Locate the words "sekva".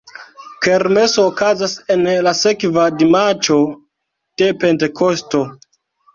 2.39-2.87